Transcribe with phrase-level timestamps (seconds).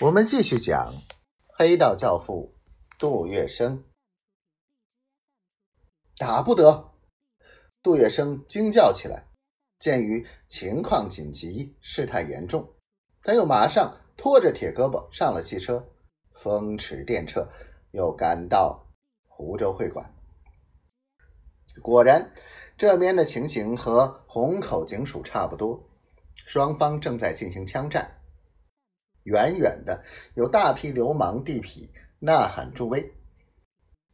[0.00, 0.94] 我们继续讲
[1.48, 2.54] 黑道教父
[3.00, 3.82] 杜月笙。
[6.16, 6.92] 打不得！
[7.82, 9.26] 杜月笙惊叫起来。
[9.80, 12.74] 鉴于情况紧急，事态严重，
[13.24, 15.84] 他又马上拖着铁胳膊上了汽车，
[16.32, 17.48] 风驰电掣，
[17.90, 18.86] 又赶到
[19.26, 20.14] 湖州会馆。
[21.82, 22.32] 果然，
[22.76, 25.88] 这边的情形和虹口警署差不多，
[26.46, 28.17] 双方正在进行枪战。
[29.28, 30.02] 远远的
[30.34, 33.12] 有大批流氓地痞呐喊助威，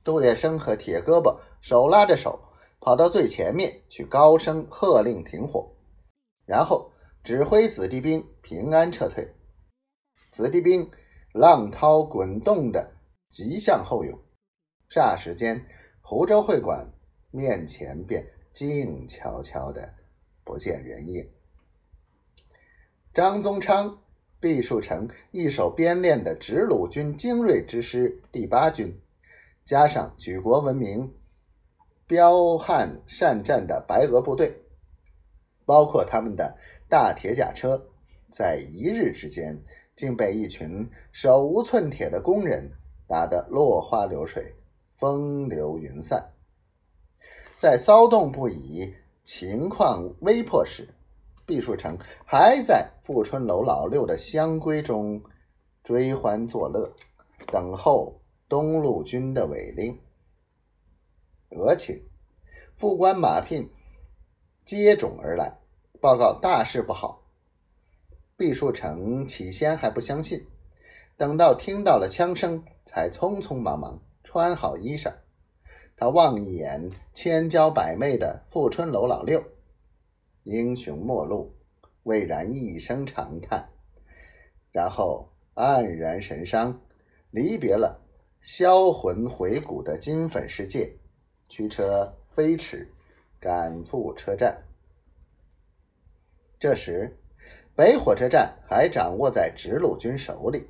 [0.02, 2.38] 杜月笙和铁胳膊手拉着手
[2.80, 5.70] 跑到最前面去，高声喝令停火，
[6.44, 6.90] 然后
[7.22, 9.32] 指挥子弟兵平安撤退。
[10.32, 10.90] 子弟兵
[11.32, 12.92] 浪涛滚动的
[13.28, 14.18] 急向后涌，
[14.90, 15.64] 霎时间，
[16.02, 16.92] 湖州会馆
[17.30, 19.94] 面前便静悄悄的，
[20.42, 21.30] 不见人影。
[23.14, 24.03] 张宗昌。
[24.44, 29.00] 毕树成一手编练的直鲁军精锐之师第八军，
[29.64, 31.14] 加上举国闻名、
[32.06, 34.60] 彪悍善战的白俄部队，
[35.64, 36.58] 包括他们的
[36.90, 37.86] 大铁甲车，
[38.30, 39.58] 在一日之间
[39.96, 42.70] 竟被一群手无寸铁的工人
[43.08, 44.54] 打得落花流水、
[44.98, 46.22] 风流云散。
[47.56, 50.86] 在骚动不已、情况危迫时，
[51.46, 55.22] 毕树成还在富春楼老六的香闺中
[55.82, 56.90] 追欢作乐，
[57.52, 59.98] 等候东路军的委令。
[61.50, 62.00] 俄顷，
[62.74, 63.70] 副官马聘
[64.64, 65.58] 接踵而来，
[66.00, 67.22] 报告大事不好。
[68.36, 70.44] 毕树成起先还不相信，
[71.16, 75.12] 等到听到了枪声，才匆匆忙忙穿好衣裳。
[75.96, 79.44] 他望一眼千娇百媚的富春楼老六。
[80.44, 81.54] 英雄末路，
[82.02, 83.66] 魏然一声长叹，
[84.72, 86.82] 然后黯然神伤，
[87.30, 87.98] 离别了
[88.42, 90.98] 销魂回骨的金粉世界，
[91.48, 92.86] 驱车飞驰，
[93.40, 94.62] 赶赴车站。
[96.58, 97.16] 这时，
[97.74, 100.68] 北火车站还掌握在直鲁军手里，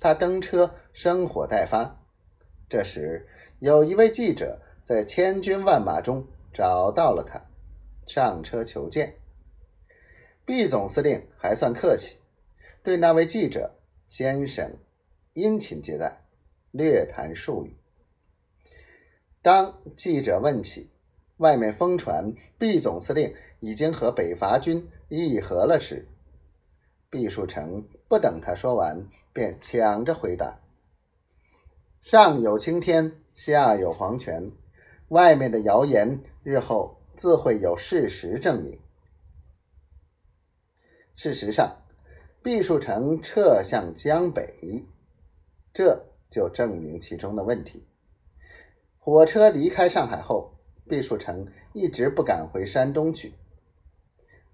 [0.00, 1.94] 他登车生火待发。
[2.70, 3.28] 这时，
[3.58, 7.38] 有一位记者在千军万马中找到了他。
[8.08, 9.16] 上车求见，
[10.46, 12.16] 毕总司令还算客气，
[12.82, 13.74] 对那位记者
[14.08, 14.78] 先生
[15.34, 16.24] 殷勤接待，
[16.70, 17.76] 略谈数语。
[19.42, 20.88] 当记者问起
[21.36, 26.08] 外面疯传毕总司令已经和北伐军议和了时，
[27.10, 30.58] 毕树成不等他说完，便抢着回答
[32.00, 34.50] ：“上有青天，下有黄泉，
[35.08, 38.78] 外面的谣言日后。”自会有事实证明。
[41.16, 41.82] 事实上，
[42.44, 44.86] 毕树成撤向江北，
[45.74, 47.84] 这就证明其中的问题。
[48.98, 50.54] 火车离开上海后，
[50.88, 53.34] 毕树成一直不敢回山东去。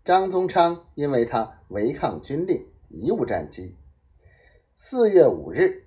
[0.03, 3.77] 张宗昌因为他违抗军令，贻误战机，
[4.75, 5.85] 四月五日，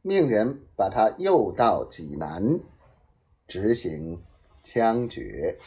[0.00, 2.58] 命人把他诱到济南，
[3.46, 4.22] 执行
[4.64, 5.58] 枪决。